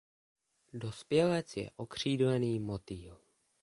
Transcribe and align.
Dospělec 0.73 1.57
je 1.57 1.69
okřídlený 1.75 2.59
motýl. 2.59 3.19